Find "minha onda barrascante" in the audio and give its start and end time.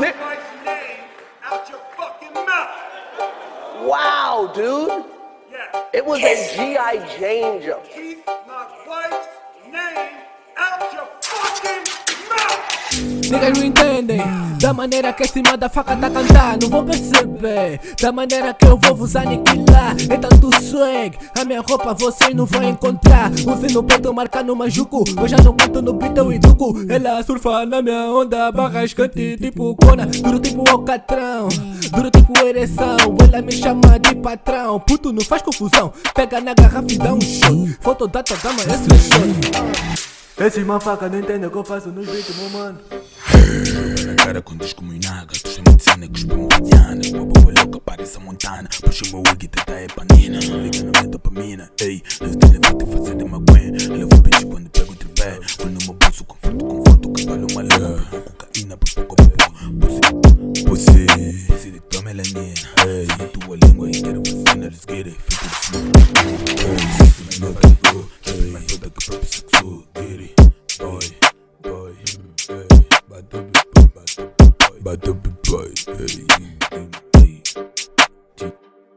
27.82-29.36